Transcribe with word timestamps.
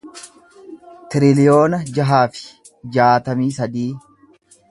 tiriliyoona 1.15 1.81
jaha 1.99 2.21
fi 2.39 2.47
jaatamii 2.97 3.53
sadii 3.61 3.89